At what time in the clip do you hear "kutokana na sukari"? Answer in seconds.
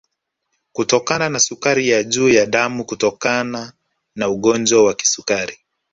0.73-1.89